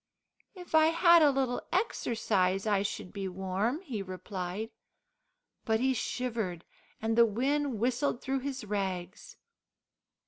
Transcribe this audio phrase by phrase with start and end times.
[0.55, 4.71] "If I bad a little exercise, I should be warm," he replied.
[5.63, 6.65] But he shivered,
[6.99, 9.37] and the wind whistled through his rags.